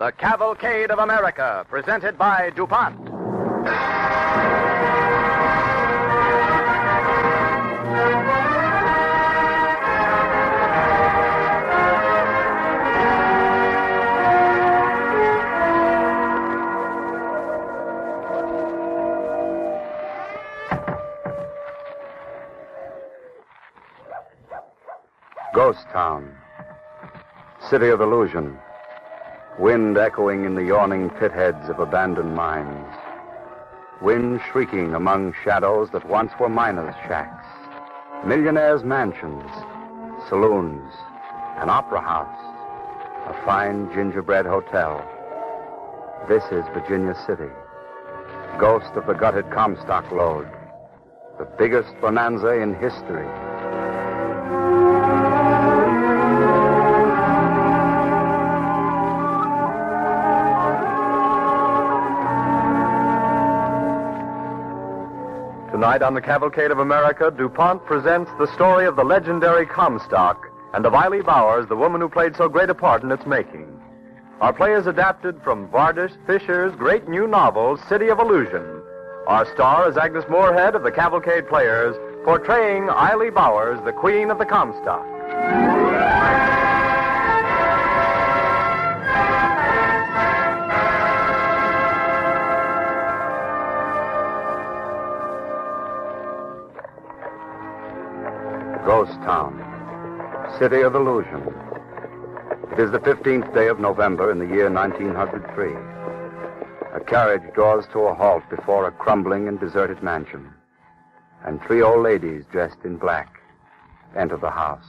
[0.00, 2.96] The Cavalcade of America, presented by DuPont.
[25.52, 26.34] Ghost Town.
[27.68, 28.58] City of Illusion.
[29.60, 32.96] Wind echoing in the yawning pit heads of abandoned mines.
[34.00, 37.44] Wind shrieking among shadows that once were miners' shacks.
[38.24, 39.50] Millionaires' mansions.
[40.30, 40.90] Saloons.
[41.58, 42.40] An opera house.
[43.28, 45.04] A fine gingerbread hotel.
[46.26, 47.52] This is Virginia City.
[48.58, 50.48] Ghost of the gutted Comstock Lode.
[51.38, 53.28] The biggest bonanza in history.
[65.80, 70.84] Tonight on the Cavalcade of America, DuPont presents the story of the legendary Comstock and
[70.84, 73.80] of Eiley Bowers, the woman who played so great a part in its making.
[74.42, 78.82] Our play is adapted from Vardis Fisher's great new novel, City of Illusion.
[79.26, 84.36] Our star is Agnes Moorehead of the Cavalcade Players, portraying Eiley Bowers, the Queen of
[84.36, 85.06] the Comstock.
[100.60, 101.40] City of Illusion.
[102.70, 105.72] It is the 15th day of November in the year 1903.
[106.94, 110.52] A carriage draws to a halt before a crumbling and deserted mansion.
[111.46, 113.40] And three old ladies dressed in black
[114.14, 114.84] enter the house.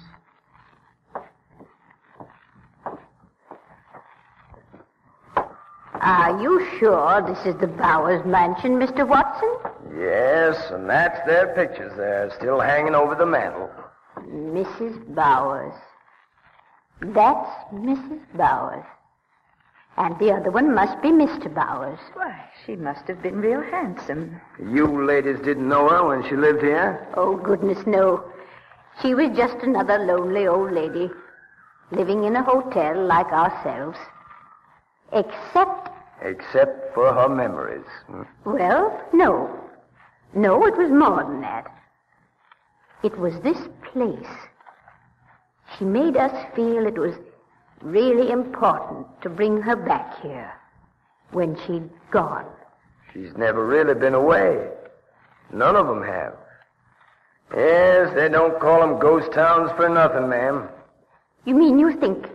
[6.02, 9.08] Are you sure this is the Bowers mansion, Mr.
[9.08, 9.50] Watson?
[9.98, 13.70] Yes, and that's their pictures there, still hanging over the mantel.
[14.32, 15.14] Mrs.
[15.14, 15.74] Bowers.
[17.02, 18.22] That's Mrs.
[18.36, 18.86] Bowers.
[19.98, 21.54] And the other one must be Mr.
[21.54, 22.00] Bowers.
[22.14, 24.40] Why, she must have been real handsome.
[24.60, 27.08] You ladies didn't know her when she lived here?
[27.16, 28.24] Oh, goodness, no.
[29.02, 31.10] She was just another lonely old lady,
[31.92, 33.98] living in a hotel like ourselves.
[35.12, 35.90] Except,
[36.22, 37.86] Except for her memories.
[38.08, 38.24] Hmm?
[38.46, 39.50] well, no.
[40.34, 41.70] No, it was more than that.
[43.04, 43.58] It was this
[43.92, 44.38] place.
[45.78, 47.16] She made us feel it was
[47.82, 50.52] really important to bring her back here
[51.32, 52.46] when she'd gone.
[53.14, 54.70] She's never really been away.
[55.52, 56.36] None of them have.
[57.56, 60.70] Yes, they don't call them ghost towns for nothing, ma'am.
[61.46, 62.28] You mean you think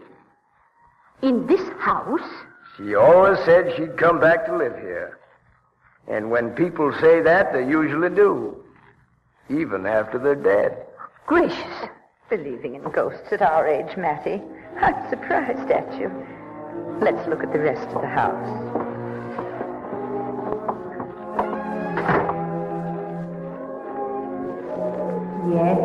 [1.22, 2.28] in this house?
[2.76, 5.18] She always said she'd come back to live here.
[6.08, 8.62] And when people say that, they usually do.
[9.48, 10.86] Even after they're dead.
[11.26, 11.88] Gracious.
[12.28, 14.42] Believing in ghosts at our age, Mattie.
[14.80, 16.10] I'm surprised at you.
[17.00, 18.76] Let's look at the rest of the house.
[25.54, 25.78] Yes,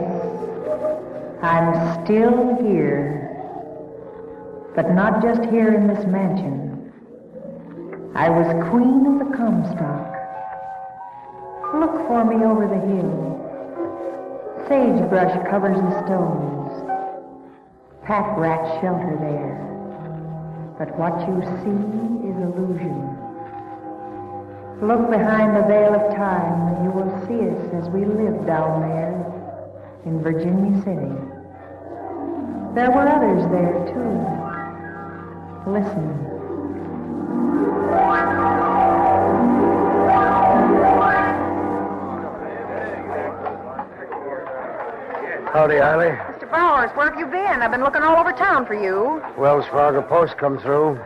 [1.44, 3.28] I'm still here.
[4.76, 6.92] But not just here in this mansion.
[8.16, 10.08] I was queen of the Comstock.
[11.76, 13.31] Look for me over the hill.
[14.72, 16.72] Sagebrush covers the stones.
[18.06, 19.60] Pack rats shelter there.
[20.80, 21.76] But what you see
[22.24, 22.96] is illusion.
[24.82, 28.80] Look behind the veil of time and you will see us as we lived down
[28.88, 29.12] there
[30.06, 31.20] in Virginia City.
[32.74, 35.70] There were others there too.
[35.70, 36.31] Listen.
[45.54, 46.16] Howdy, Eiley.
[46.40, 46.50] Mr.
[46.50, 47.62] Bowers, where have you been?
[47.62, 49.22] I've been looking all over town for you.
[49.38, 50.98] Wells Fargo Post come through.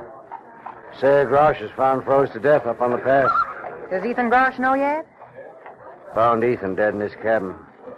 [1.00, 3.32] Say Grosh is found froze to death up on the pass.
[3.90, 5.08] Does Ethan Grosh know yet?
[6.14, 7.56] Found Ethan dead in his cabin.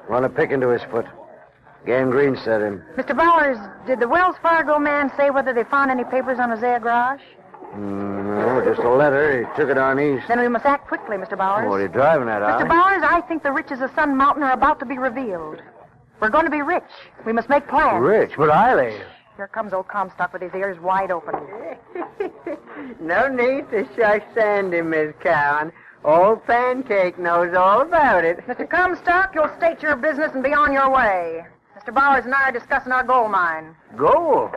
[0.07, 1.05] Run a pick into his foot.
[1.85, 2.81] Gangrene set him.
[2.95, 3.15] Mr.
[3.15, 7.21] Bowers, did the Wells Fargo man say whether they found any papers on Hosea Grosh?
[7.75, 9.39] Mm, no, just a letter.
[9.45, 10.29] He took it on east.
[10.29, 11.38] Then we must act quickly, Mr.
[11.38, 11.69] Bowers.
[11.69, 12.69] What are you driving at, Mr.
[12.69, 15.61] Bowers, I think the riches of Sun Mountain are about to be revealed.
[16.19, 16.83] We're going to be rich.
[17.25, 18.01] We must make plans.
[18.01, 18.99] Rich, but Eiley.
[19.35, 21.35] Here comes old Comstock with his ears wide open.
[22.99, 25.71] No need to shush Sandy, Miss Cowan.
[26.03, 28.45] Old Pancake knows all about it.
[28.47, 28.69] Mr.
[28.69, 31.45] Comstock, you'll state your business and be on your way.
[31.77, 31.93] Mr.
[31.93, 33.75] Bowers and I are discussing our gold mine.
[33.95, 34.55] Gold.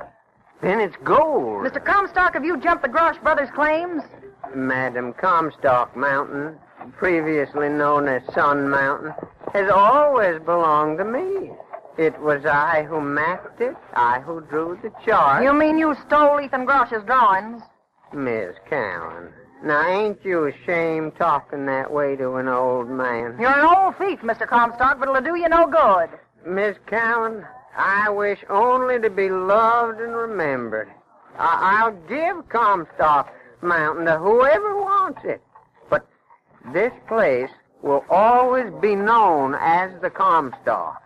[0.63, 1.65] Then it's gold.
[1.65, 1.85] Mr.
[1.85, 4.03] Comstock, have you jumped the Grosh brothers' claims?
[4.55, 6.59] Madam Comstock Mountain,
[6.97, 9.15] previously known as Sun Mountain,
[9.53, 11.51] has always belonged to me.
[11.97, 15.43] It was I who mapped it, I who drew the chart.
[15.43, 17.63] You mean you stole Ethan Grosh's drawings?
[18.13, 19.33] Miss Cowan,
[19.63, 23.37] now ain't you ashamed talking that way to an old man?
[23.39, 24.47] You're an old thief, Mr.
[24.47, 26.09] Comstock, but it'll do you no good.
[26.47, 27.45] Miss Cowan,
[27.77, 30.91] I wish only to be loved and remembered.
[31.39, 33.33] I- I'll give Comstock
[33.63, 35.43] Mountain to whoever wants it.
[35.89, 36.07] But
[36.73, 37.51] this place
[37.83, 41.03] will always be known as the Comstock.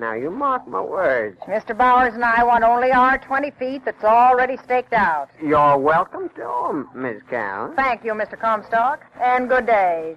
[0.00, 1.38] Now, you mark my words.
[1.48, 1.76] Mr.
[1.76, 5.28] Bowers and I want only our 20 feet that's already staked out.
[5.42, 7.74] You're welcome to 'em, Miss Cowan.
[7.74, 8.38] Thank you, Mr.
[8.38, 10.16] Comstock, and good day.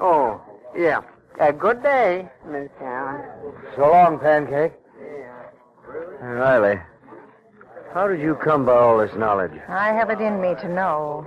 [0.00, 0.40] Oh,
[0.74, 1.02] yeah.
[1.38, 3.22] A good day, Miss Cowan.
[3.76, 4.72] So long, Pancake.
[5.00, 5.28] Yeah.
[5.86, 6.34] Really?
[6.40, 6.80] Riley,
[7.94, 9.52] how did you come by all this knowledge?
[9.68, 11.26] I have it in me to know.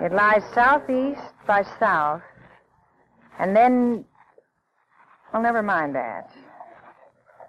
[0.00, 2.22] It lies southeast by south,
[3.38, 4.04] and then.
[5.32, 6.30] Well, never mind that.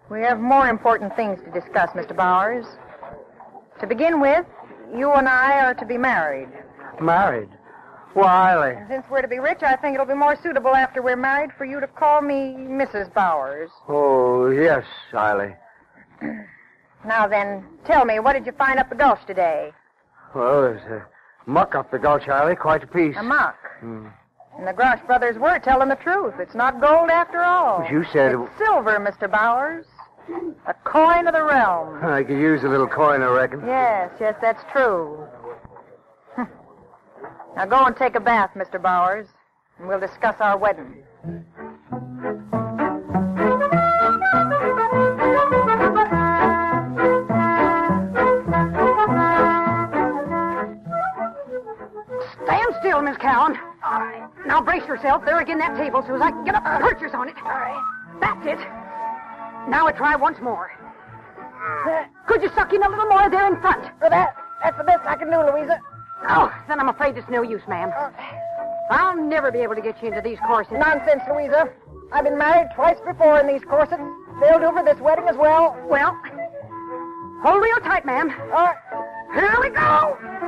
[0.10, 2.16] We have more important things to discuss, Mr.
[2.16, 2.66] Bowers.
[3.80, 4.46] To begin with,
[4.96, 6.50] you and I are to be married.
[7.02, 7.50] Married.
[8.14, 8.76] Why, Riley?
[8.78, 11.52] And since we're to be rich, I think it'll be more suitable after we're married
[11.58, 13.14] for you to call me Mrs.
[13.14, 13.70] Bowers.
[13.90, 15.56] Oh, yes, Riley.
[17.06, 19.72] Now then, tell me, what did you find up the gulch today?
[20.34, 21.06] Well, there's a
[21.46, 22.56] muck up the gulch, Riley.
[22.56, 23.16] Quite a piece.
[23.18, 23.58] A muck.
[23.80, 24.08] Hmm.
[24.58, 26.36] And the Grosh brothers were telling the truth.
[26.40, 27.86] It's not gold after all.
[27.92, 29.30] You said it- it's silver, Mr.
[29.30, 29.86] Bowers.
[30.66, 32.04] A coin of the realm.
[32.04, 33.66] I could use a little coin, I reckon.
[33.66, 35.28] Yes, yes, that's true.
[37.56, 38.82] now go and take a bath, Mr.
[38.82, 39.28] Bowers,
[39.78, 41.04] and we'll discuss our wedding.
[52.46, 53.58] Stand still, Miss Cowan.
[54.56, 57.14] Now brace yourself there again that table so as I can get up and hurt
[57.14, 57.36] on it.
[57.44, 57.84] All right.
[58.22, 58.60] That's it.
[59.70, 60.72] Now I try once more.
[62.26, 63.84] Could you suck in a little more there in front?
[64.00, 65.78] For that, that's the best I can do, Louisa.
[66.30, 67.92] Oh, then I'm afraid it's no use, ma'am.
[68.90, 70.80] I'll never be able to get you into these corsets.
[70.80, 71.68] Nonsense, Louisa.
[72.14, 74.02] I've been married twice before in these corsets.
[74.40, 75.76] They'll do for this wedding as well.
[75.90, 76.18] Well,
[77.44, 78.32] hold real tight, ma'am.
[78.56, 78.78] All right.
[79.36, 80.45] Here we go.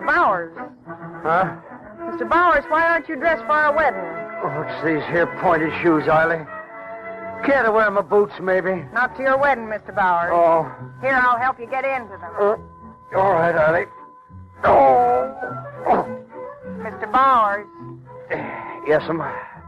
[0.00, 0.06] Mr.
[0.06, 0.52] Bowers.
[1.22, 1.56] Huh?
[2.00, 2.28] Mr.
[2.28, 4.00] Bowers, why aren't you dressed for our wedding?
[4.42, 6.44] Oh, it's these here pointed shoes, Riley.
[7.44, 8.84] Can't I wear my boots, maybe?
[8.92, 9.94] Not to your wedding, Mr.
[9.94, 10.30] Bowers.
[10.32, 10.70] Oh,
[11.00, 12.32] Here, I'll help you get into them.
[12.38, 12.56] uh,
[13.18, 13.86] all right, Riley.
[14.64, 15.34] Oh,
[15.86, 16.24] oh.
[16.78, 17.10] Mr.
[17.12, 17.66] Bowers,
[18.86, 19.22] Yes, I'm.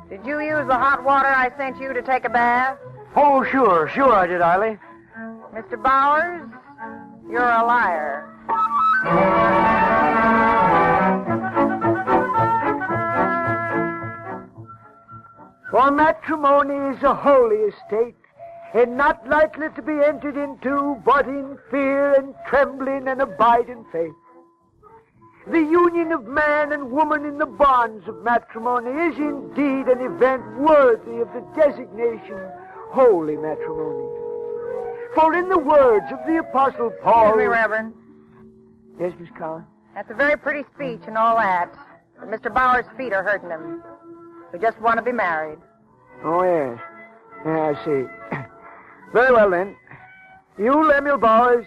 [0.08, 2.78] did you use the hot water I sent you to take a bath?
[3.16, 4.78] Oh, sure, sure I did, Riley.
[5.54, 5.82] Mr.
[5.82, 6.48] Bowers,
[7.30, 8.28] you're a liar.
[15.72, 18.14] For matrimony is a holy estate,
[18.74, 24.12] and not likely to be entered into but in fear and trembling and abiding faith.
[25.46, 30.58] The union of man and woman in the bonds of matrimony is indeed an event
[30.58, 32.38] worthy of the designation
[32.90, 34.08] holy matrimony.
[35.14, 37.28] For in the words of the Apostle Paul.
[37.28, 37.94] Excuse me, Reverend.
[39.00, 39.64] Yes, Miss Collins?
[39.94, 41.74] That's a very pretty speech and all that.
[42.20, 42.52] But Mr.
[42.52, 43.82] Bowers' feet are hurting him.
[44.52, 45.58] We just want to be married.
[46.24, 46.78] Oh, yes.
[47.44, 48.36] Yeah, I see.
[49.12, 49.76] Very well, then.
[50.58, 51.66] You, Lemuel Bowers,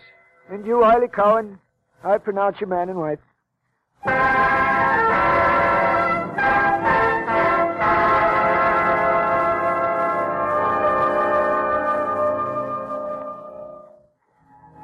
[0.49, 1.57] and you, Eiley Cowan,
[2.03, 3.19] I pronounce you man and wife.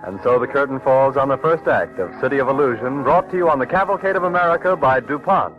[0.03, 3.37] And so the curtain falls on the first act of City of Illusion, brought to
[3.37, 5.53] you on the Cavalcade of America by DuPont,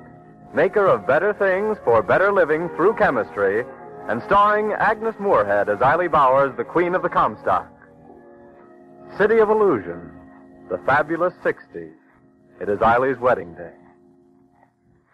[0.55, 3.65] maker of better things for better living through chemistry,
[4.09, 7.71] and starring Agnes Moorehead as Eiley Bowers, the Queen of the Comstock.
[9.17, 10.11] City of Illusion,
[10.69, 11.93] the fabulous 60s.
[12.61, 13.73] It is Eileen's wedding day.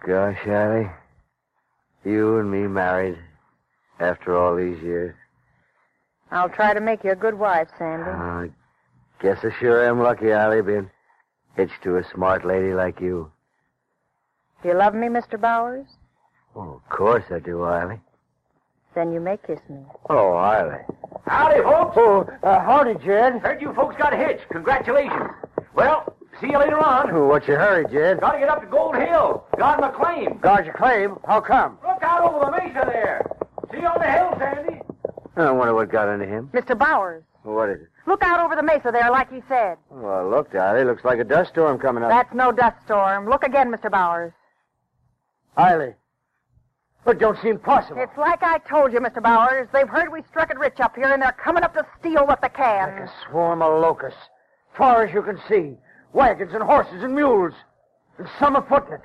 [0.06, 0.90] Gosh, Allie.
[2.04, 3.18] You and me married
[3.98, 5.14] after all these years.
[6.30, 8.08] I'll try to make you a good wife, Sandy.
[8.08, 8.50] I
[9.20, 10.90] guess I sure am lucky, Allie, being
[11.56, 13.30] hitched to a smart lady like you.
[14.62, 15.40] Do you love me, Mr.
[15.40, 15.86] Bowers?
[16.56, 18.00] Oh, of course I do, Eiley.
[18.94, 19.78] Then you may kiss me.
[20.10, 20.82] Oh, Eiley.
[21.26, 21.96] Howdy, folks.
[21.96, 23.40] Oh, uh, howdy, Jed.
[23.40, 24.48] Heard you folks got hitched.
[24.50, 25.30] Congratulations.
[25.74, 27.10] Well, see you later on.
[27.12, 28.20] Oh, what's your hurry, Jed?
[28.20, 29.44] Gotta get up to Gold Hill.
[29.56, 30.38] Guard my claim.
[30.38, 31.16] Guard your claim?
[31.26, 31.78] How come?
[31.86, 33.30] Look out over the mesa there.
[33.70, 34.80] See you on the hill, Sandy.
[35.36, 36.50] I wonder what got into him.
[36.52, 36.76] Mr.
[36.76, 37.88] Bowers, What is it?
[38.08, 39.76] look out over the mesa there, like he said.
[39.90, 40.84] Well, look, Eiley.
[40.84, 42.10] Looks like a dust storm coming up.
[42.10, 43.28] That's no dust storm.
[43.28, 43.88] Look again, Mr.
[43.90, 44.32] Bowers.
[45.58, 45.94] Eiley.
[47.04, 48.02] But it don't seem possible.
[48.02, 49.22] It's like I told you, Mr.
[49.22, 49.68] Bowers.
[49.72, 52.40] They've heard we struck it rich up here, and they're coming up to steal what
[52.42, 52.90] they can.
[52.90, 54.20] Like a swarm of locusts.
[54.76, 55.76] Far as you can see.
[56.12, 57.54] Wagons and horses and mules.
[58.18, 59.00] And some afoot.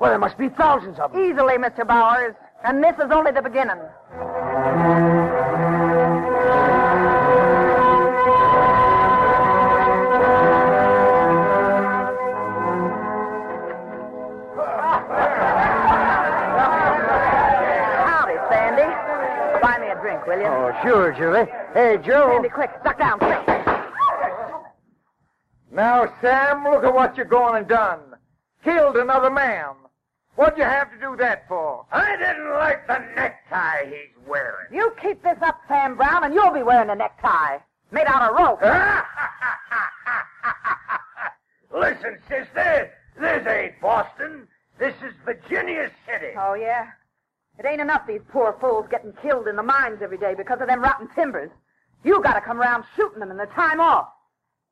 [0.00, 1.20] Well, there must be thousands of them.
[1.22, 1.86] Easily, Mr.
[1.86, 2.34] Bowers.
[2.64, 3.78] And this is only the beginning.
[21.16, 21.46] Julie.
[21.72, 22.30] Hey, Joe.
[22.32, 23.40] Sandy, quick, duck down, quick.
[25.70, 28.00] Now, Sam, look at what you're going and done.
[28.62, 29.74] Killed another man.
[30.36, 31.86] What'd you have to do that for?
[31.92, 34.66] I didn't like the necktie he's wearing.
[34.72, 37.58] You keep this up, Sam Brown, and you'll be wearing a necktie.
[37.90, 38.60] Made out of rope.
[41.74, 44.46] Listen, sister, this ain't Boston.
[44.78, 46.34] This is Virginia City.
[46.38, 46.88] Oh, yeah?
[47.58, 50.68] It ain't enough these poor fools getting killed in the mines every day because of
[50.68, 51.50] them rotten timbers.
[52.04, 54.08] You gotta come around shooting them in the time off.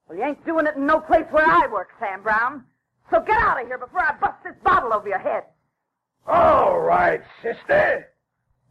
[0.07, 2.65] Well, you ain't doing it in no place where I work, Sam Brown.
[3.11, 5.45] So get out of here before I bust this bottle over your head.
[6.27, 8.09] All right, sister.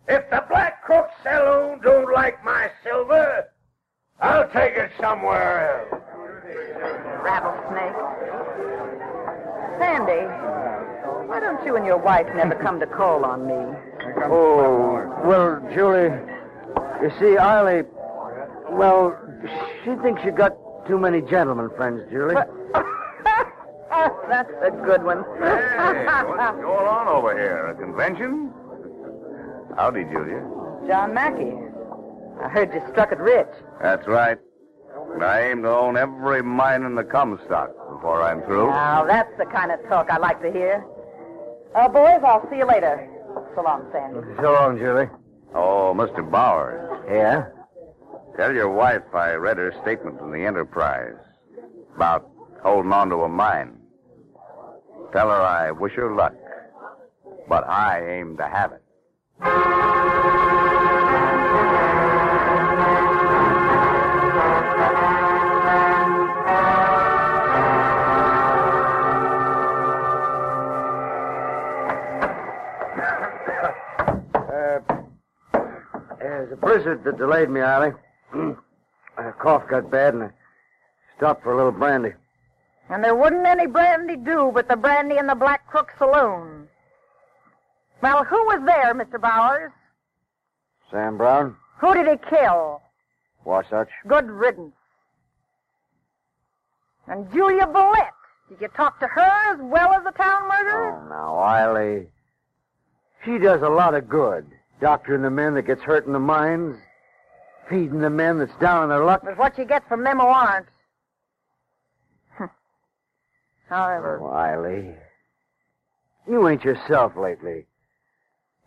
[0.08, 3.46] If the Black Crook Saloon don't like my silver,
[4.20, 6.02] I'll take it somewhere else.
[7.24, 7.96] Rattlesnake.
[9.80, 10.73] Sandy,
[11.34, 13.56] why don't you and your wife never come to call on me?
[14.26, 16.14] Oh, well, Julie,
[17.02, 17.88] you see, Eiley,
[18.70, 19.18] well,
[19.84, 20.56] she thinks you got
[20.88, 22.36] too many gentlemen friends, Julie.
[24.30, 25.24] That's a good one.
[25.40, 27.66] Hey, what's going on over here?
[27.70, 28.54] A convention?
[29.76, 30.46] Howdy, Julia.
[30.88, 31.52] John Mackay.
[32.44, 33.48] I heard you struck it rich.
[33.82, 34.38] That's right.
[35.16, 38.70] And I aim to own every mine in the Comstock before I'm through.
[38.70, 40.86] Now, that's the kind of talk I like to hear.
[41.76, 43.10] Uh, boys, I'll see you later.
[43.56, 44.20] So long, Sandy.
[44.42, 45.10] So long, Julie.
[45.56, 46.30] Oh, Mr.
[46.30, 47.04] Bowers.
[47.10, 47.48] Yeah?
[48.38, 51.16] Tell your wife I read her statement in the Enterprise
[51.96, 52.30] about
[52.64, 53.78] holding on to a mine.
[55.12, 56.34] Tell her I wish her luck,
[57.48, 59.83] but I aim to have it.
[76.54, 77.96] A blizzard that delayed me, Eiley.
[79.18, 80.30] My cough got bad and I
[81.18, 82.12] stopped for a little brandy.
[82.90, 86.68] And there wouldn't any brandy do but the brandy in the Black Crook Saloon.
[88.04, 89.20] Well, who was there, Mr.
[89.20, 89.72] Bowers?
[90.92, 91.56] Sam Brown?
[91.80, 92.84] Who did he kill?
[93.46, 93.90] Wasatch?
[94.08, 94.76] Good riddance.
[97.08, 98.10] And Julia Bulette.
[98.50, 101.02] Did you talk to her as well as the town murderer?
[101.02, 102.06] Oh, now, Eiley.
[103.26, 104.46] She does a lot of good.
[104.84, 106.76] Doctoring the men that gets hurt in the mines,
[107.70, 109.22] feeding the men that's down on their luck.
[109.24, 110.66] But what you get from them who aren't.
[113.70, 114.94] However, oh, Wiley,
[116.28, 117.66] You ain't yourself lately.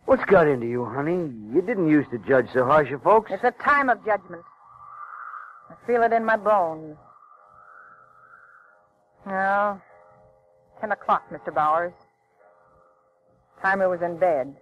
[0.05, 1.31] What's got into you, honey?
[1.53, 3.31] You didn't used to judge so harsh of folks.
[3.31, 4.41] it's a time of judgment.
[5.69, 6.97] I feel it in my bones.
[9.27, 9.83] Now,
[10.81, 11.53] ten o'clock, Mr.
[11.53, 11.93] Bowers.
[13.61, 14.55] Time I was in bed.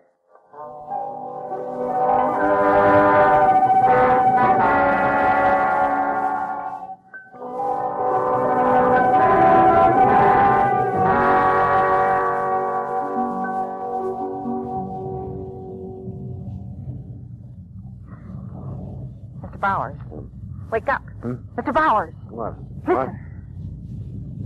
[20.76, 21.04] Wake up.
[21.22, 21.36] Hmm?
[21.56, 21.74] Mr.
[21.74, 22.14] Bowers.
[22.28, 22.52] What?
[22.84, 23.08] What?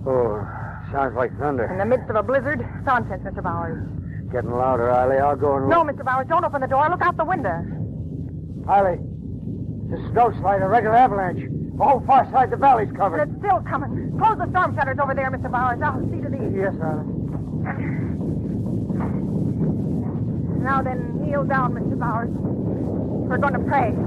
[0.06, 0.46] Oh,
[0.92, 1.66] sounds like thunder.
[1.66, 2.62] In the midst of a blizzard?
[2.86, 3.42] Nonsense, Mr.
[3.42, 3.82] Bowers.
[4.32, 5.20] Getting louder, Eiley.
[5.20, 5.74] I'll go and look.
[5.74, 6.06] No, Mr.
[6.06, 6.88] Bowers, don't open the door.
[6.92, 7.66] Look out the window.
[8.70, 9.02] Eiley,
[9.90, 11.42] it's a snowslide, a regular avalanche.
[11.50, 13.26] The whole far side of the valley's covered.
[13.26, 14.14] But it's still coming.
[14.20, 15.50] Close the storm shutters over there, Mr.
[15.50, 15.82] Bowers.
[15.82, 16.54] I'll see to these.
[16.54, 17.10] Yes, Riley.
[20.62, 21.98] Now then, kneel down, Mr.
[21.98, 22.30] Bowers.
[22.30, 23.98] We're going to pray.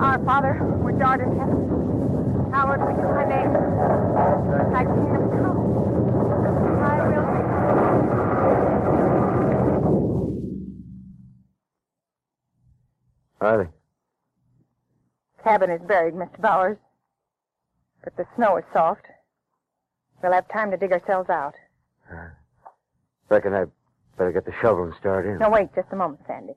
[0.00, 3.52] Our Father, which art in heaven, hallowed be thy name.
[4.72, 5.60] Thy kingdom come.
[6.80, 7.40] Thy will be
[13.40, 13.68] Riley.
[15.44, 16.40] Cabin is buried, Mr.
[16.40, 16.78] Bowers.
[18.02, 19.04] But the snow is soft.
[20.22, 21.54] We'll have time to dig ourselves out.
[22.10, 22.28] Uh,
[23.28, 23.64] reckon I
[24.16, 25.38] better get the shovel and start in.
[25.38, 26.54] No, wait just a moment, Sandy.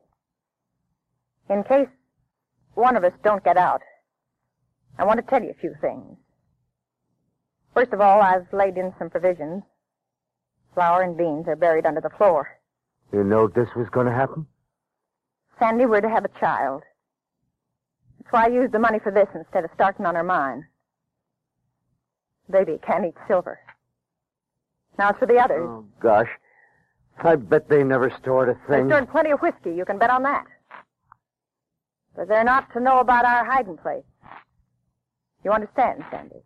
[1.50, 1.88] In case
[2.75, 3.82] one of us don't get out,
[4.98, 6.18] I want to tell you a few things.
[7.74, 9.63] First of all, I've laid in some provisions.
[10.75, 12.48] Flour and beans are buried under the floor.
[13.12, 14.46] You know this was going to happen?
[15.60, 16.84] Sandy, we're to have a child.
[18.20, 20.65] That's why I used the money for this instead of starting on her mine.
[22.51, 23.60] Baby can't eat silver.
[24.98, 26.30] Now, as for the others, Oh, gosh.
[27.24, 28.88] I bet they never stored a thing.
[28.88, 29.72] they stored plenty of whiskey.
[29.74, 30.46] You can bet on that.
[32.15, 34.03] But they're not to know about our hiding place.
[35.43, 36.43] You understand, Sandy?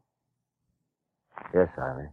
[1.54, 2.08] Yes, Riley.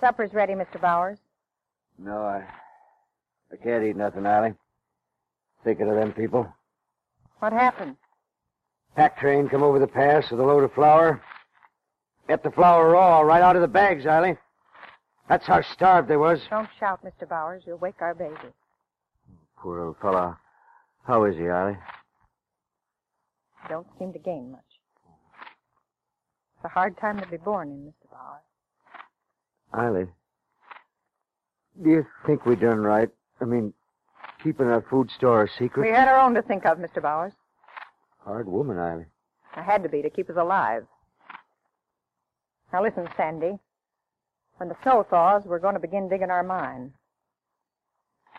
[0.00, 0.80] Supper's ready, Mr.
[0.80, 1.18] Bowers.
[1.98, 2.44] No, I,
[3.52, 4.54] I can't eat nothing, Riley.
[5.64, 6.52] Thinking of them people.
[7.38, 7.96] What happened?
[8.96, 11.22] Pack train come over the pass with a load of flour.
[12.26, 14.36] Get the flour raw right out of the bags, Riley.
[15.28, 16.40] That's how starved they was.
[16.50, 17.28] Don't shout, Mr.
[17.28, 17.62] Bowers.
[17.66, 18.34] You'll wake our baby.
[19.56, 20.36] Poor old fellow.
[21.04, 21.76] How is he, Riley?
[23.68, 24.60] Don't seem to gain much.
[26.56, 28.10] It's a hard time to be born in, Mr.
[28.10, 28.42] Bowers.
[29.72, 30.06] Riley,
[31.82, 33.10] do you think we done right?
[33.40, 33.72] I mean,
[34.42, 35.82] keeping our food store a secret?
[35.82, 37.02] We had our own to think of, Mr.
[37.02, 37.32] Bowers.
[38.24, 39.06] Hard woman, Riley.
[39.54, 40.86] I had to be to keep us alive.
[42.72, 43.58] Now listen, Sandy.
[44.58, 46.92] When the snow thaws, we're going to begin digging our mine.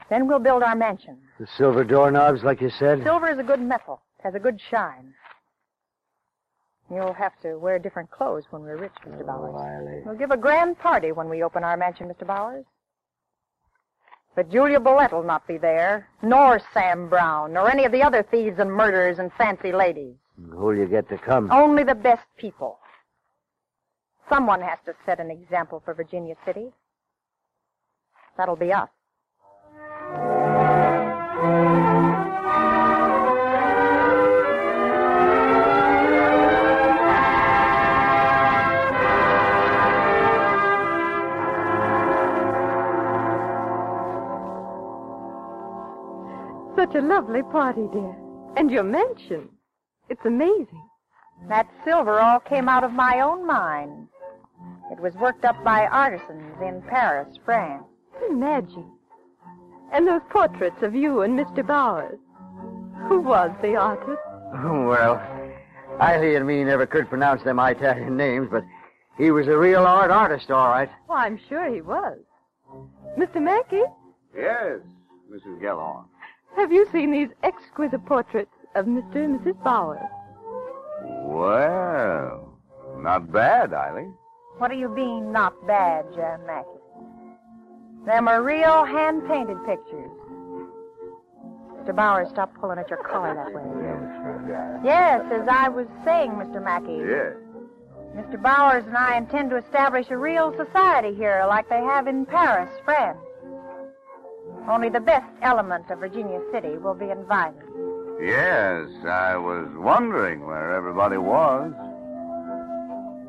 [0.10, 1.18] Then we'll build our mansion.
[1.40, 3.04] The silver doorknobs, like you said?
[3.04, 4.02] Silver is a good metal.
[4.20, 5.14] It has a good shine.
[6.92, 9.22] You'll have to wear different clothes when we're rich, Mr.
[9.22, 9.54] Oh, Bowers.
[9.54, 10.02] Riley.
[10.06, 12.26] We'll give a grand party when we open our mansion, Mr.
[12.26, 12.66] Bowers.
[14.36, 18.24] But Julia Bulette will not be there, nor Sam Brown, nor any of the other
[18.24, 20.16] thieves and murderers and fancy ladies.
[20.52, 21.52] Who'll you get to come?
[21.52, 22.80] Only the best people.
[24.30, 26.72] Someone has to set an example for Virginia City.
[28.38, 28.90] That'll be us.
[46.80, 48.16] Such a lovely party, dear.
[48.56, 49.50] And your mansion.
[50.08, 50.88] It's amazing.
[51.50, 54.08] That silver all came out of my own mine.
[54.90, 57.84] It was worked up by artisans in Paris, France.
[58.30, 58.90] Imagine.
[59.92, 61.68] And those portraits of you and Mr.
[61.68, 62.18] Bowers.
[63.10, 64.22] Who was the artist?
[64.54, 65.22] Oh, well,
[66.00, 68.64] Riley and me never could pronounce them Italian names, but
[69.18, 70.90] he was a real art artist, all right.
[71.10, 72.20] Well, I'm sure he was.
[73.18, 73.42] Mr.
[73.42, 73.84] Mackay,
[74.34, 74.80] Yes,
[75.30, 75.60] Mrs.
[75.62, 76.06] Gellhorn.
[76.56, 79.16] Have you seen these exquisite portraits of Mr.
[79.16, 79.64] and Mrs.
[79.64, 80.00] Bowers?
[81.24, 82.54] Well,
[82.98, 84.12] not bad, Eiley.
[84.58, 86.68] What do you mean, not bad, Jan Mackay?
[88.06, 90.12] Them are real hand-painted pictures.
[91.78, 91.96] Mr.
[91.96, 93.64] Bowers, stop pulling at your collar that way.
[94.84, 96.64] Yes, as I was saying, Mr.
[96.64, 97.00] Mackay.
[97.00, 97.36] Yes.
[98.16, 98.42] Mr.
[98.42, 102.70] Bowers and I intend to establish a real society here like they have in Paris,
[102.84, 103.20] France.
[104.70, 107.64] Only the best element of Virginia City will be invited.
[108.22, 111.74] Yes, I was wondering where everybody was.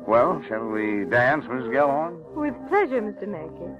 [0.05, 1.71] Well, shall we dance, Mrs.
[1.73, 2.21] Gellhorn?
[2.35, 3.27] With pleasure, Mr.
[3.27, 3.73] Mackay.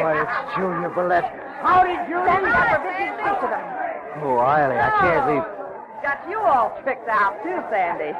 [0.00, 1.28] Why, it's Julia Bulette.
[1.60, 2.24] Howdy, Julie.
[2.24, 3.66] Stand up or get you speak to them.
[4.24, 5.44] Oh, Riley, I can't leave.
[6.02, 8.16] Got you all tricked out, too, Sandy.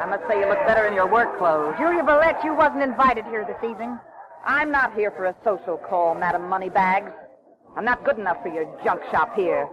[0.00, 1.74] I must say you look better in your work clothes.
[1.78, 3.98] Julia Bulette, you wasn't invited here this evening.
[4.46, 7.12] I'm not here for a social call, Madam Moneybags.
[7.76, 9.68] I'm not good enough for your junk shop here.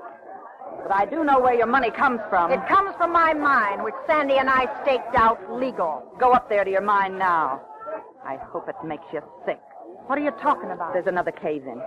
[0.83, 2.51] But I do know where your money comes from.
[2.51, 6.03] It comes from my mine, which Sandy and I staked out legal.
[6.19, 7.61] Go up there to your mine now.
[8.25, 9.61] I hope it makes you sick.
[10.07, 10.91] What are you talking about?
[10.91, 11.81] There's another cave in.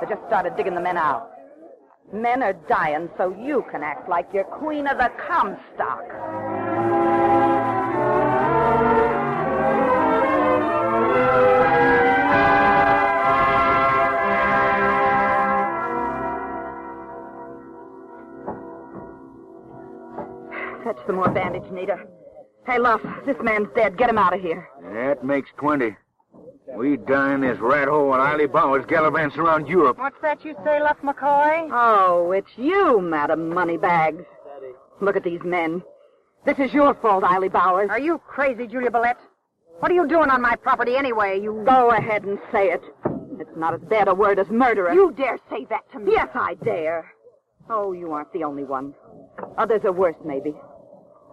[0.00, 1.30] They just started digging the men out.
[2.12, 6.53] Men are dying so you can act like you're queen of the Comstock.
[21.06, 21.98] Some more bandage, Nita.
[22.66, 23.98] Hey, Luff, this man's dead.
[23.98, 24.68] Get him out of here.
[24.92, 25.96] That makes 20.
[26.74, 29.98] We die in this rat hole and Eiley Bowers gallivanting around Europe.
[29.98, 31.68] What's that you say, Luff McCoy?
[31.70, 34.24] Oh, it's you, Madam Moneybags.
[35.00, 35.82] Look at these men.
[36.46, 37.90] This is your fault, Eiley Bowers.
[37.90, 39.18] Are you crazy, Julia Bulette?
[39.80, 41.62] What are you doing on my property anyway, you...
[41.66, 42.82] Go ahead and say it.
[43.38, 44.92] It's not as bad a word as murderer.
[44.92, 46.12] You dare say that to me?
[46.12, 47.12] Yes, I dare.
[47.68, 48.94] Oh, you aren't the only one.
[49.58, 50.54] Others are worse, maybe.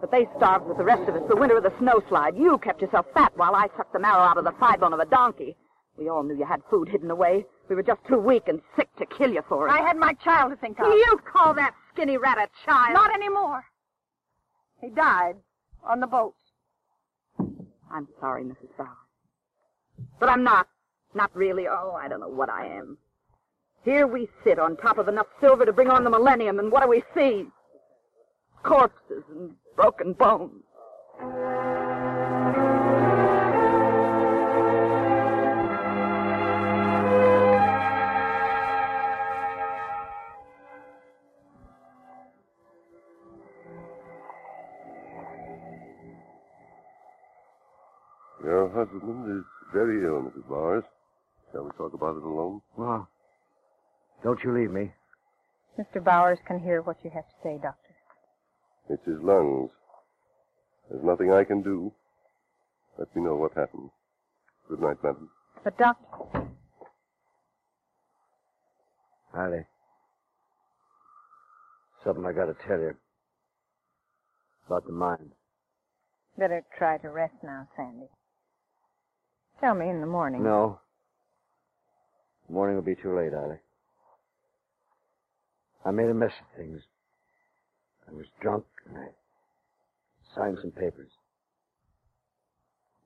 [0.02, 2.36] But they starved with the rest of us the winter of the snowslide.
[2.36, 4.98] You kept yourself fat while I sucked the marrow out of the thigh bone of
[4.98, 5.56] a donkey.
[5.96, 7.46] We all knew you had food hidden away.
[7.68, 9.70] We were just too weak and sick to kill you for it.
[9.70, 10.88] I had my child to think of.
[10.88, 12.94] You call that skinny rat a child?
[12.94, 13.64] Not anymore.
[14.80, 15.36] He died
[15.84, 16.34] on the boat.
[17.38, 18.76] I'm sorry, Mrs.
[18.76, 18.88] Bowers.
[20.18, 20.66] But I'm not.
[21.14, 21.68] Not really.
[21.68, 22.98] Oh, I don't know what I am.
[23.84, 26.82] Here we sit on top of enough silver to bring on the millennium, and what
[26.82, 27.46] do we see?
[28.64, 30.62] Corpses and broken bones.
[48.44, 50.48] Your husband is very ill, Mrs.
[50.48, 50.84] Bowers.
[51.52, 52.60] Shall we talk about it alone?
[52.76, 53.08] Well,
[54.24, 54.92] don't you leave me.
[55.78, 56.02] Mr.
[56.02, 57.91] Bowers can hear what you have to say, Doctor.
[58.88, 59.70] It's his lungs.
[60.90, 61.92] There's nothing I can do.
[62.98, 63.90] Let me know what happened.
[64.68, 65.30] Good night, madam.
[65.64, 66.48] But, Doctor.
[69.32, 69.64] Riley.
[72.04, 72.94] Something I gotta tell you.
[74.66, 75.30] About the mine.
[76.36, 78.08] Better try to rest now, Sandy.
[79.60, 80.42] Tell me in the morning.
[80.42, 80.80] No.
[82.48, 83.58] Morning will be too late, Riley.
[85.84, 86.82] I made a mess of things.
[88.08, 89.06] I was drunk and I
[90.34, 91.10] signed some papers.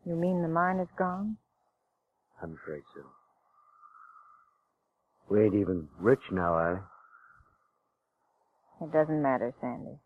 [0.05, 1.37] You mean the mine is gone?
[2.43, 3.03] I'm afraid so.
[5.29, 6.81] We ain't even rich now, Riley.
[8.83, 9.99] It doesn't matter, Sandy.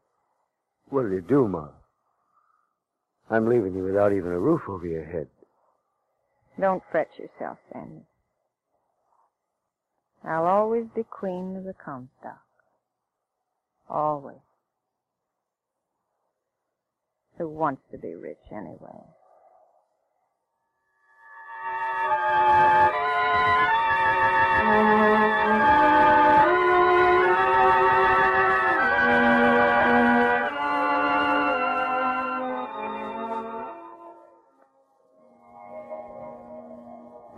[0.88, 1.68] What'll you do, Ma?
[3.28, 5.28] I'm leaving you without even a roof over your head.
[6.58, 8.02] Don't fret yourself, Sandy.
[10.24, 12.42] I'll always be queen of the Comstock.
[13.88, 14.36] Always.
[17.40, 19.00] Who wants to be rich anyway?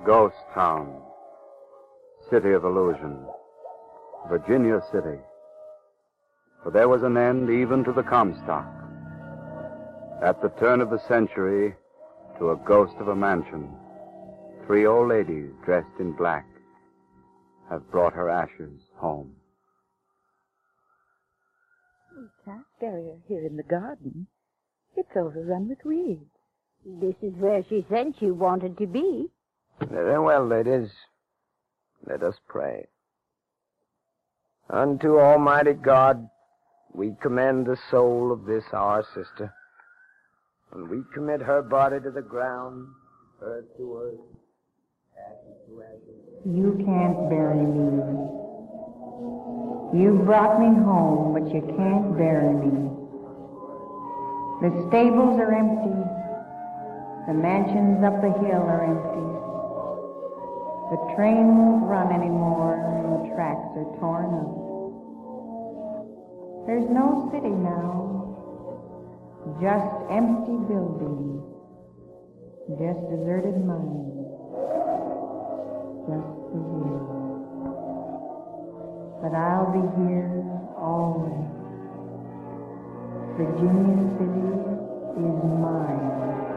[0.05, 1.01] Ghost Town.
[2.29, 3.25] City of Illusion.
[4.29, 5.21] Virginia City.
[6.65, 8.82] For there was an end even to the Comstock.
[10.23, 11.75] At the turn of the century,
[12.39, 13.69] to a ghost of a mansion,
[14.67, 16.47] three old ladies dressed in black
[17.69, 19.35] have brought her ashes home.
[22.17, 24.29] We can't bury her here in the garden.
[24.97, 26.31] It's overrun with weeds.
[26.85, 29.27] This is where she said she wanted to be.
[29.81, 30.91] Very well, ladies.
[32.07, 32.87] Let us pray.
[34.71, 36.29] Unto Almighty God,
[36.93, 39.53] we commend the soul of this our sister,
[40.73, 42.89] and we commit her body to the ground,
[43.43, 44.21] earth to earth,
[45.19, 46.19] ashes to ashes.
[46.47, 47.93] You can't bury me.
[49.93, 52.89] You brought me home, but you can't bury me.
[54.63, 55.93] The stables are empty.
[57.27, 59.29] The mansions up the hill are empty.
[60.93, 64.63] The train won't run anymore, and the tracks are torn up.
[66.67, 68.22] There's no city now,
[69.61, 71.43] just empty buildings,
[72.79, 74.13] just deserted mines,
[76.09, 77.23] just the wind.
[79.21, 80.31] But I'll be here
[80.79, 81.49] always.
[83.37, 84.49] Virginia City
[85.21, 86.52] is mine.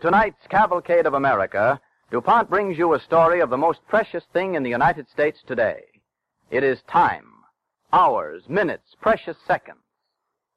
[0.00, 1.80] Tonight's Cavalcade of America,
[2.12, 5.82] DuPont brings you a story of the most precious thing in the United States today.
[6.52, 7.26] It is time.
[7.92, 9.80] Hours, minutes, precious seconds.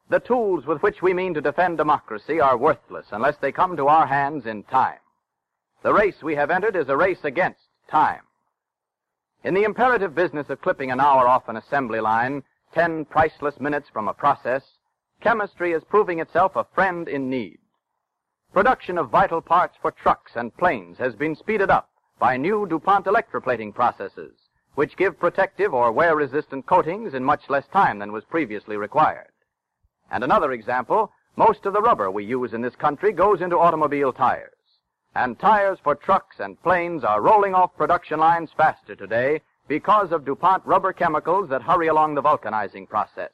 [0.09, 3.87] The tools with which we mean to defend democracy are worthless unless they come to
[3.87, 4.99] our hands in time.
[5.81, 8.21] The race we have entered is a race against time.
[9.43, 12.43] In the imperative business of clipping an hour off an assembly line,
[12.75, 14.61] ten priceless minutes from a process,
[15.19, 17.57] chemistry is proving itself a friend in need.
[18.53, 23.05] Production of vital parts for trucks and planes has been speeded up by new DuPont
[23.05, 24.33] electroplating processes,
[24.75, 29.31] which give protective or wear-resistant coatings in much less time than was previously required.
[30.11, 34.11] And another example, most of the rubber we use in this country goes into automobile
[34.11, 34.51] tires.
[35.15, 40.25] And tires for trucks and planes are rolling off production lines faster today because of
[40.25, 43.31] DuPont rubber chemicals that hurry along the vulcanizing process.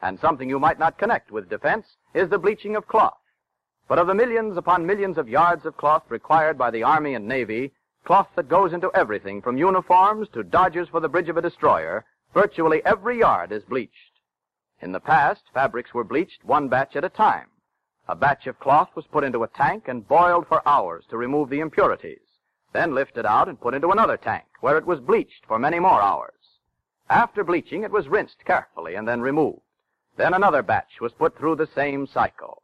[0.00, 3.18] And something you might not connect with defense is the bleaching of cloth.
[3.88, 7.28] But of the millions upon millions of yards of cloth required by the Army and
[7.28, 7.72] Navy,
[8.04, 12.04] cloth that goes into everything from uniforms to dodgers for the bridge of a destroyer,
[12.34, 14.18] virtually every yard is bleached.
[14.80, 17.46] In the past, fabrics were bleached one batch at a time.
[18.08, 21.48] A batch of cloth was put into a tank and boiled for hours to remove
[21.48, 22.26] the impurities,
[22.72, 26.02] then lifted out and put into another tank, where it was bleached for many more
[26.02, 26.58] hours.
[27.08, 29.62] After bleaching, it was rinsed carefully and then removed.
[30.16, 32.62] Then another batch was put through the same cycle.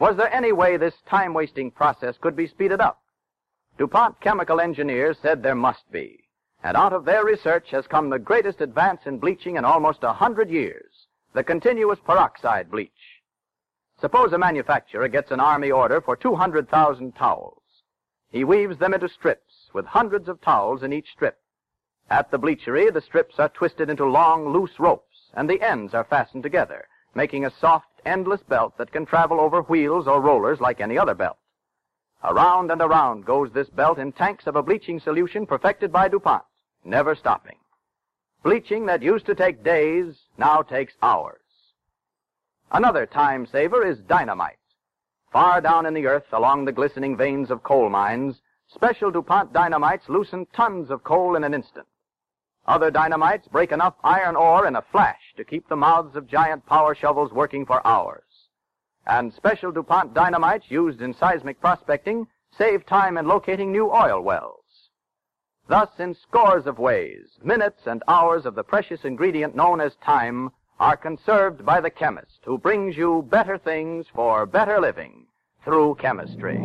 [0.00, 3.02] Was there any way this time-wasting process could be speeded up?
[3.76, 6.24] DuPont chemical engineers said there must be.
[6.64, 10.14] And out of their research has come the greatest advance in bleaching in almost a
[10.14, 13.20] hundred years, the continuous peroxide bleach.
[14.00, 17.62] Suppose a manufacturer gets an army order for 200,000 towels.
[18.30, 21.36] He weaves them into strips with hundreds of towels in each strip.
[22.08, 26.04] At the bleachery, the strips are twisted into long, loose ropes, and the ends are
[26.04, 30.80] fastened together, making a soft, endless belt that can travel over wheels or rollers like
[30.80, 31.36] any other belt.
[32.22, 36.44] Around and around goes this belt in tanks of a bleaching solution perfected by DuPont,
[36.84, 37.56] never stopping.
[38.42, 41.40] Bleaching that used to take days now takes hours.
[42.72, 44.56] Another time saver is dynamite.
[45.32, 50.08] Far down in the earth, along the glistening veins of coal mines, special DuPont dynamites
[50.08, 51.86] loosen tons of coal in an instant.
[52.70, 56.64] Other dynamites break enough iron ore in a flash to keep the mouths of giant
[56.66, 58.22] power shovels working for hours.
[59.08, 64.90] And special DuPont dynamites used in seismic prospecting save time in locating new oil wells.
[65.66, 70.50] Thus, in scores of ways, minutes and hours of the precious ingredient known as time
[70.78, 75.26] are conserved by the chemist who brings you better things for better living
[75.64, 76.60] through chemistry.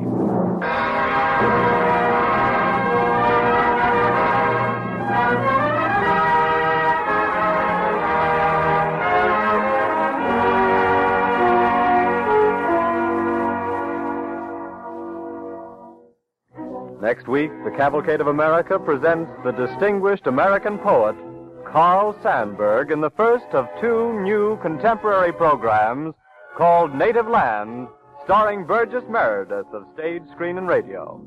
[17.05, 21.15] Next week, the Cavalcade of America presents the distinguished American poet
[21.63, 26.15] Carl Sandburg in the first of two new contemporary programs
[26.57, 27.89] called Native Land,
[28.23, 31.21] starring Burgess Meredith of stage, screen, and radio.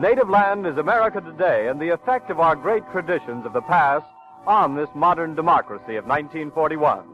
[0.00, 4.06] Native Land is America today and the effect of our great traditions of the past
[4.48, 7.04] on this modern democracy of 1941.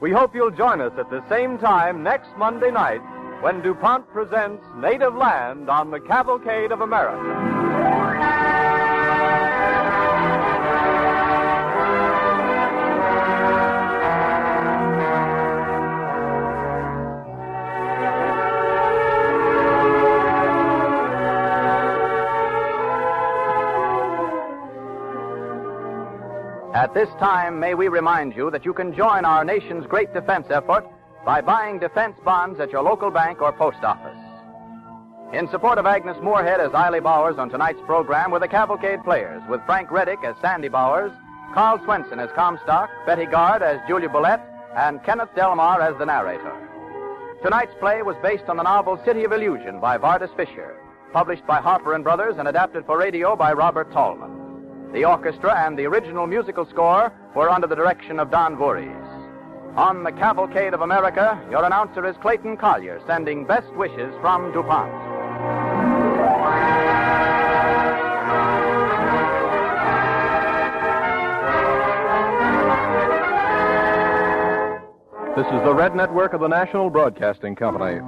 [0.00, 3.00] We hope you'll join us at the same time next Monday night
[3.40, 7.16] when DuPont presents Native Land on the Cavalcade of America.
[26.74, 30.46] At this time, may we remind you that you can join our nation's great defense
[30.50, 30.84] effort
[31.24, 34.16] by buying defense bonds at your local bank or post office.
[35.32, 39.42] In support of Agnes Moorehead as Eiley Bowers on tonight's program were the Cavalcade Players,
[39.48, 41.12] with Frank Readick as Sandy Bowers,
[41.54, 44.44] Karl Swenson as Comstock, Betty Garde as Julia Bulette,
[44.76, 46.52] and Kenneth Delmar as the narrator.
[47.42, 50.76] Tonight's play was based on the novel City of Illusion by Vardis Fisher,
[51.12, 54.92] published by Harper and Brothers and adapted for radio by Robert Tallman.
[54.92, 59.09] The orchestra and the original musical score were under the direction of Don Voorhees.
[59.76, 64.90] On the Cavalcade of America, your announcer is Clayton Collyer, sending best wishes from DuPont.
[75.36, 78.00] This is the Red Network of the National Broadcasting Company.